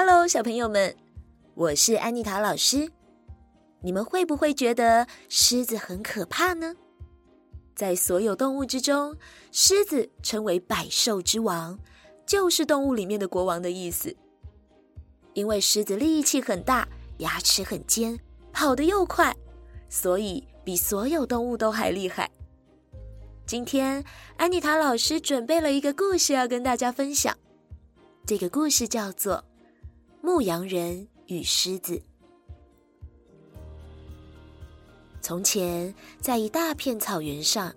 [0.00, 0.94] Hello，小朋友们，
[1.56, 2.88] 我是安妮塔老师。
[3.80, 6.76] 你们会不会觉得狮子很可怕呢？
[7.74, 9.16] 在所有动物之中，
[9.50, 11.76] 狮子称为百兽之王，
[12.24, 14.14] 就是动物里面的国王的意思。
[15.34, 16.86] 因为狮子力气很大，
[17.16, 18.16] 牙齿很尖，
[18.52, 19.36] 跑得又快，
[19.88, 22.30] 所以比所有动物都还厉害。
[23.44, 24.04] 今天，
[24.36, 27.36] 安妮塔老师准备了一个故事要跟大家分享。
[28.24, 29.34] 这个故事叫做
[30.28, 31.94] 《牧羊人与狮子》。
[35.22, 37.74] 从前，在一大片草原上，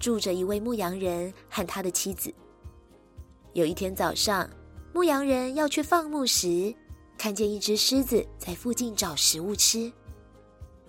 [0.00, 2.34] 住着一位牧羊人和他的妻子。
[3.52, 4.50] 有一天早上，
[4.92, 6.74] 牧羊人要去放牧时，
[7.16, 9.90] 看见一只狮子在附近找食物吃。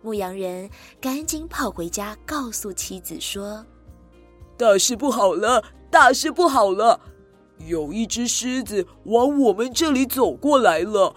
[0.00, 3.62] 牧羊人赶紧跑回家，告诉妻子说
[4.56, 5.62] ：“大事不好了！
[5.90, 6.98] 大事不好了！”
[7.58, 11.14] 有一只狮子往我们这里走过来了，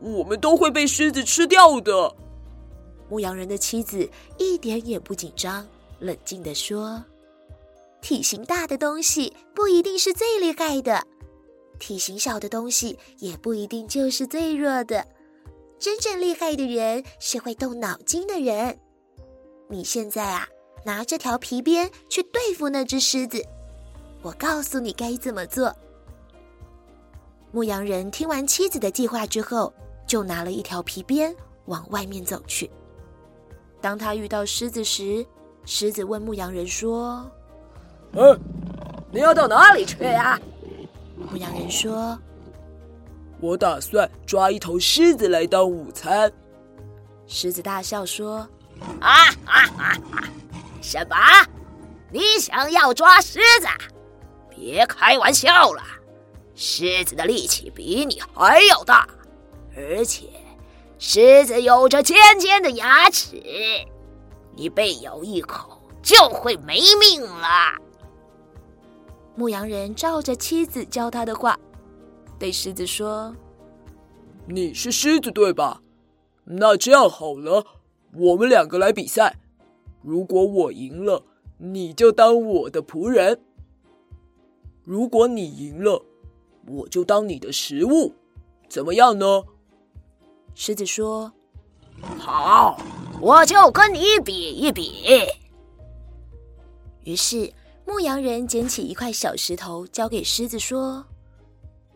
[0.00, 2.14] 我们都会被狮子吃掉的。
[3.08, 5.66] 牧羊人的妻子一点也不紧张，
[6.00, 7.02] 冷静地说
[8.02, 11.02] ：“体型大的东西不一定是最厉害的，
[11.78, 15.06] 体型小的东西也不一定就是最弱的。
[15.78, 18.78] 真正厉害的人是会动脑筋的人。
[19.70, 20.46] 你现在啊，
[20.84, 23.42] 拿这条皮鞭去对付那只狮子。”
[24.22, 25.74] 我告诉你该怎么做。
[27.50, 29.72] 牧羊人听完妻子的计划之后，
[30.06, 31.34] 就拿了一条皮鞭
[31.66, 32.70] 往外面走去。
[33.80, 35.24] 当他遇到狮子时，
[35.64, 37.30] 狮子问牧羊人说
[38.12, 38.38] ：“嗯，
[39.10, 40.38] 你要到哪里去呀？”
[41.16, 42.18] 牧羊人说
[43.40, 46.30] ：“我打算抓一头狮子来当午餐。”
[47.26, 48.38] 狮子大笑说
[49.00, 50.24] ：“啊啊啊啊！
[50.80, 51.16] 什么？
[52.10, 53.66] 你想要抓狮子？”
[54.58, 55.82] 别开玩笑了，
[56.54, 59.08] 狮子的力气比你还要大，
[59.76, 60.26] 而且
[60.98, 63.40] 狮子有着尖尖的牙齿，
[64.56, 67.46] 你被咬一口就会没命了。
[69.36, 71.56] 牧羊人照着妻子教他的话，
[72.36, 73.32] 对狮子说
[74.46, 75.80] ：“你是狮子对吧？
[76.44, 77.64] 那这样好了，
[78.12, 79.36] 我们两个来比赛，
[80.02, 81.22] 如果我赢了，
[81.58, 83.40] 你就当我的仆人。”
[84.88, 86.02] 如果你赢了，
[86.66, 88.14] 我就当你的食物，
[88.70, 89.44] 怎么样呢？
[90.54, 91.30] 狮子说
[92.18, 92.80] ：“好，
[93.20, 95.04] 我就跟你比一比。”
[97.04, 97.52] 于是
[97.86, 101.04] 牧羊人捡起一块小石头，交给狮子说：“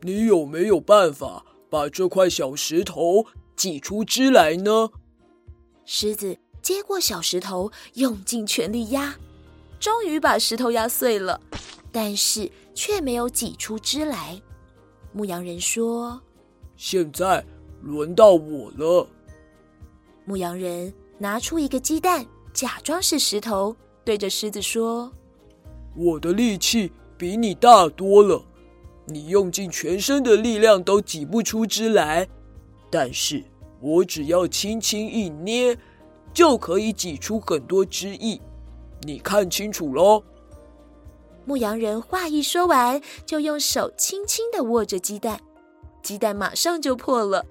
[0.00, 4.88] 你有没有办法把这块小石头挤出汁来呢？”
[5.84, 9.14] 狮子接过小石头，用尽全力压，
[9.78, 11.38] 终于把石头压碎了。
[12.00, 14.40] 但是却没有挤出汁来。
[15.12, 16.22] 牧羊人说
[16.78, 17.44] ：“现在
[17.82, 19.04] 轮到我了。”
[20.24, 25.10] 牧羊人拿出一个鸡蛋，假装是石头，对着狮子说
[25.96, 28.40] ：“我的力气比你大多了，
[29.04, 32.28] 你用尽全身的力量都挤不出汁来，
[32.88, 33.42] 但是
[33.80, 35.76] 我只要轻轻一捏，
[36.32, 38.40] 就可以挤出很多汁液。
[39.02, 40.22] 你看清楚喽。”
[41.48, 45.40] 牧羊人话一说完，就用手轻轻地握着鸡蛋，
[46.02, 47.42] 鸡蛋马上就破了，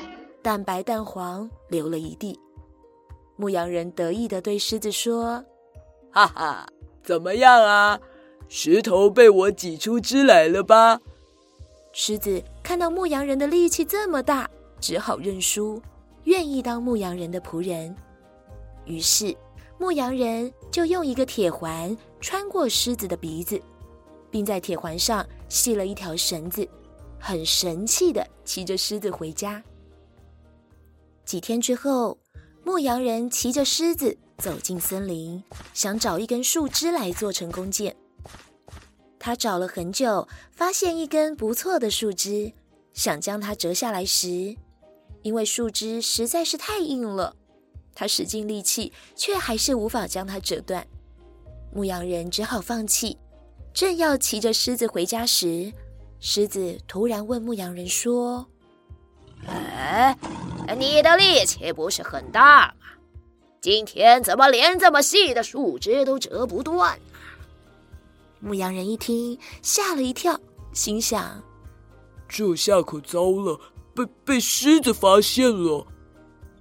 [0.43, 2.39] 蛋白蛋黄流了一地。
[3.37, 5.43] 牧羊人得意地对狮子说
[6.13, 6.67] ：“哈哈，
[7.01, 7.99] 怎么样啊？
[8.47, 11.01] 石头被我挤出汁来了吧？”
[11.91, 14.47] 狮子看到牧羊人的力气这么大，
[14.79, 15.81] 只好认输，
[16.25, 17.95] 愿意当牧羊人的仆人。
[18.85, 19.35] 于是，
[19.79, 23.59] 牧羊人就用一个铁环穿过狮子的鼻子。
[24.37, 26.69] 并在铁环上系了一条绳子，
[27.19, 29.63] 很神气的骑着狮子回家。
[31.25, 32.19] 几天之后，
[32.63, 35.43] 牧羊人骑着狮子走进森林，
[35.73, 37.95] 想找一根树枝来做成弓箭。
[39.17, 42.53] 他找了很久，发现一根不错的树枝，
[42.93, 44.55] 想将它折下来时，
[45.23, 47.35] 因为树枝实在是太硬了，
[47.95, 50.85] 他使尽力气，却还是无法将它折断。
[51.73, 53.17] 牧羊人只好放弃。
[53.77, 55.71] 正要骑着狮子回家时，
[56.19, 58.43] 狮子突然问牧羊人说
[59.45, 60.17] ：“哎，
[60.79, 62.73] 你的力气不是很大吗？
[63.61, 66.99] 今天怎么连这么细的树枝都折不断？”
[68.41, 70.41] 牧羊人一听，吓了一跳，
[70.73, 71.43] 心想
[72.27, 73.59] ：“这下可糟了，
[73.93, 75.85] 被被狮子发现了。”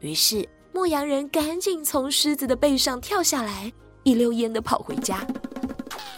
[0.00, 3.72] 于是，牧羊人赶紧从狮子的背上跳下来，
[4.02, 5.26] 一溜烟的跑回家。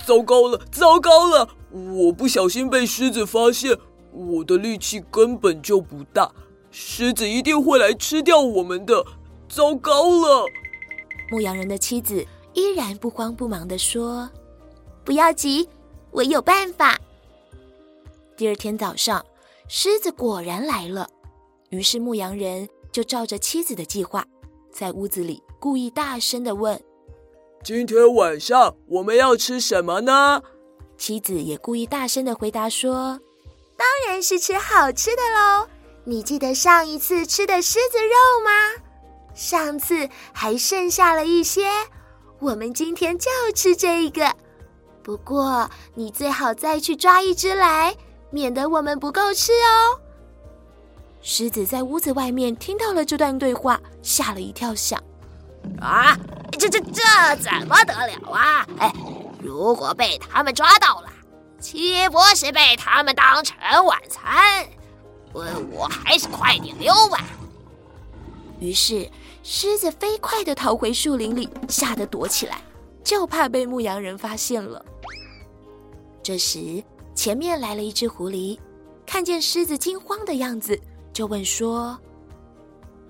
[0.09, 1.47] 糟糕了，糟糕了！
[1.71, 3.77] 我不小心被狮子发现，
[4.11, 6.33] 我的力气根本就不大，
[6.71, 9.05] 狮子一定会来吃掉我们的。
[9.51, 10.47] 糟糕了！
[11.31, 12.25] 牧羊人的妻子
[12.55, 14.31] 依然不慌不忙地说
[15.05, 15.69] ：“不要急，
[16.11, 16.99] 我有办法。”
[18.35, 19.23] 第二天早上，
[19.69, 21.07] 狮子果然来了。
[21.69, 24.25] 于是牧羊人就照着妻子的计划，
[24.73, 26.81] 在屋子里故意大声的问
[27.63, 30.43] ：“今天晚上我们要吃什么呢？”
[30.97, 33.21] 妻子也故意大声的回答说
[33.77, 35.69] ：“当然是吃好吃的喽！
[36.05, 38.85] 你记得上一次吃的狮子肉吗？”
[39.35, 41.69] 上次还剩下了一些，
[42.41, 44.35] 我们今天就吃这个。
[45.03, 47.97] 不过你最好再去抓一只来，
[48.31, 50.01] 免得我们不够吃哦。
[51.21, 55.01] 狮子在屋子外面听到了这段对话，吓了一跳，想：
[55.81, 56.19] 啊，
[56.59, 57.03] 这这这
[57.37, 58.67] 怎么得了啊？
[58.79, 58.93] 哎，
[59.41, 61.09] 如果被他们抓到了，
[61.61, 64.67] 岂不是被他们当成晚餐？
[65.33, 67.25] 我我还是快点溜吧。
[68.61, 69.09] 于是。
[69.51, 72.61] 狮子飞快地逃回树林里，吓得躲起来，
[73.03, 74.85] 就怕被牧羊人发现了。
[76.23, 76.85] 这时，
[77.15, 78.59] 前面来了一只狐狸，
[79.07, 80.79] 看见狮子惊慌的样子，
[81.15, 81.99] 就问说：“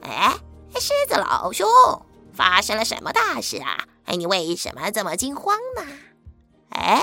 [0.03, 0.33] 哎，
[0.75, 1.67] 狮子老兄，
[2.39, 3.85] 发生了什么大事啊？
[4.05, 5.83] 哎，你为什么这么惊慌呢？
[6.71, 7.03] 哎，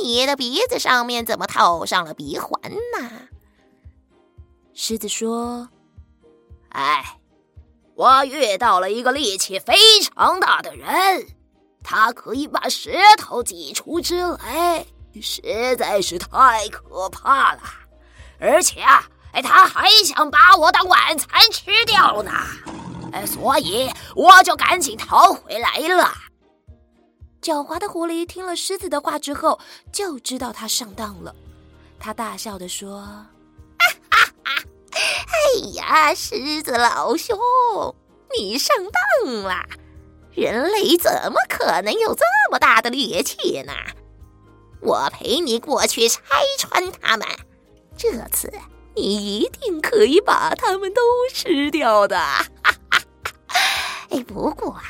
[0.00, 2.60] 你的鼻子上面怎么套上了鼻环
[2.98, 3.10] 呢？”
[4.74, 5.68] 狮子说
[6.74, 7.18] ：“哎。”
[7.94, 11.28] 我遇到了一个力气非常大的人，
[11.82, 14.84] 他可以把石头挤出汁来，
[15.22, 17.62] 实在是太可怕了。
[18.38, 22.32] 而且啊，哎，他还想把我当晚餐吃掉呢。
[23.24, 26.12] 所以我就赶紧逃回来了。
[27.40, 29.60] 狡猾的狐狸听了狮子的话之后，
[29.92, 31.34] 就知道他上当了。
[31.98, 33.00] 他大笑地说。
[33.78, 37.38] 哈哈哎呀，狮子老兄，
[38.36, 38.74] 你上
[39.22, 39.64] 当了！
[40.34, 43.72] 人类怎么可能有这么大的力气呢？
[44.80, 46.20] 我陪你过去拆
[46.58, 47.26] 穿他们，
[47.96, 48.52] 这次
[48.94, 51.00] 你一定可以把他们都
[51.32, 52.18] 吃掉的。
[54.16, 54.82] 哎，不过啊，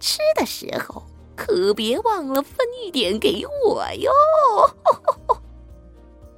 [0.00, 1.04] 吃的时候
[1.36, 4.10] 可别忘了分一点给我哟。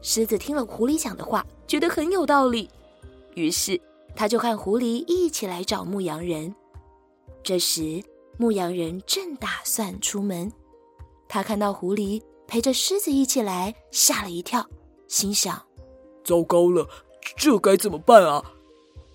[0.02, 2.68] 狮子听了狐狸讲的话，觉得很有道理。
[3.34, 3.80] 于是，
[4.14, 6.54] 他就和狐狸一起来找牧羊人。
[7.42, 8.02] 这时，
[8.36, 10.52] 牧羊人正打算出门，
[11.28, 14.66] 他看到狐狸陪着狮子一起来，吓了一跳，
[15.06, 15.62] 心想
[16.24, 16.86] ：“糟糕了，
[17.36, 18.44] 这该怎么办啊？”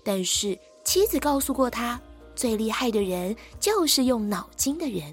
[0.02, 2.00] 但是妻子告诉过他，
[2.34, 5.12] 最厉害的人就是用脑筋的人，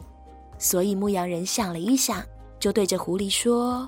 [0.58, 2.24] 所以牧羊人想了一想，
[2.60, 3.88] 就对着狐狸说：“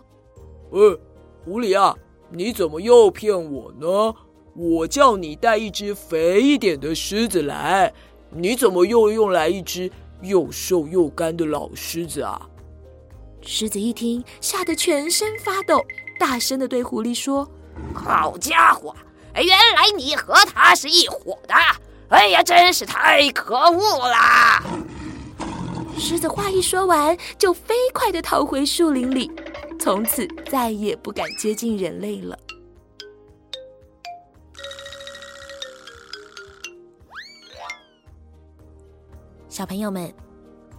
[0.72, 1.00] 呃，
[1.44, 1.96] 狐狸啊，
[2.32, 4.14] 你怎么又骗我呢？”
[4.56, 7.92] 我叫你带一只肥一点的狮子来，
[8.30, 9.92] 你怎么又用来一只
[10.22, 12.40] 又瘦又干的老狮子啊？
[13.42, 15.84] 狮子一听，吓得全身发抖，
[16.20, 17.50] 大声的对狐狸说
[17.96, 18.96] ：“好家伙，
[19.34, 21.56] 原来你和他是一伙的！
[22.14, 24.64] 哎呀，真是太可恶啦！”
[25.98, 29.32] 狮子话一说完，就飞快的逃回树林里，
[29.80, 32.38] 从此再也不敢接近人类了。
[39.50, 40.14] 小朋友们，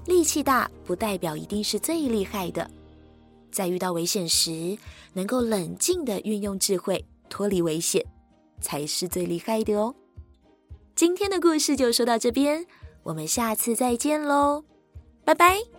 [0.06, 2.70] 力气大不代表一定是最厉害的，
[3.50, 4.78] 在遇到危险时，
[5.12, 8.04] 能够冷静的运用智慧脱离危险，
[8.60, 9.94] 才是最厉害的哦。
[10.94, 12.66] 今天的故事就说到这边，
[13.02, 14.62] 我们下次再见喽，
[15.24, 15.73] 拜拜。